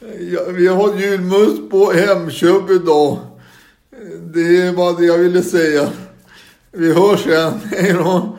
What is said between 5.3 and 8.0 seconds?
säga. Vi hörs sen. Hej